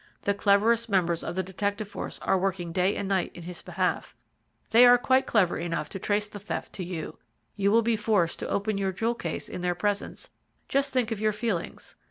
The 0.23 0.33
cleverest 0.33 0.89
members 0.89 1.23
of 1.23 1.35
the 1.35 1.43
detective 1.43 1.87
force 1.87 2.17
are 2.23 2.35
working 2.35 2.71
day 2.71 2.95
and 2.95 3.07
night 3.07 3.29
in 3.35 3.43
his 3.43 3.61
behalf. 3.61 4.15
They 4.71 4.83
are 4.87 4.97
quite 4.97 5.27
clever 5.27 5.57
enough 5.59 5.89
to 5.89 5.99
trace 5.99 6.27
the 6.27 6.39
theft 6.39 6.73
to 6.73 6.83
you. 6.83 7.19
You 7.55 7.69
will 7.71 7.83
be 7.83 7.95
forced 7.95 8.39
to 8.39 8.49
open 8.49 8.79
your 8.79 8.93
jewel 8.93 9.13
case 9.13 9.47
in 9.47 9.61
their 9.61 9.75
presence 9.75 10.31
just 10.67 10.91
think 10.91 11.11
of 11.11 11.21
your 11.21 11.33
feelings. 11.33 11.95